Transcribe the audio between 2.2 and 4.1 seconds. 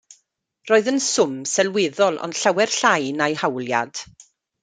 ond llawer llai na'i hawliad.